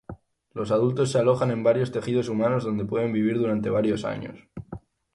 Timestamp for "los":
0.55-0.71